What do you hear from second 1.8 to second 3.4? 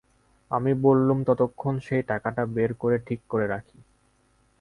সেই টাকাটা বের করে ঠিক